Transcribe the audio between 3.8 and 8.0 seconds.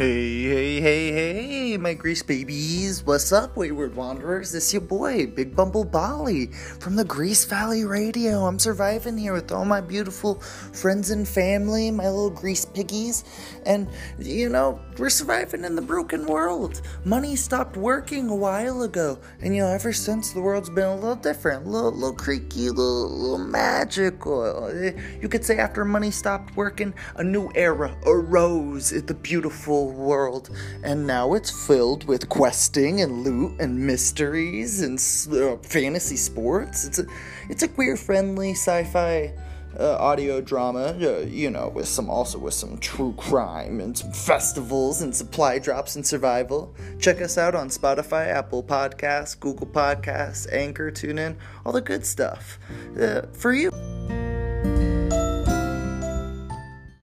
Wanderers? This your boy, Big Bumble Bali from the Grease Valley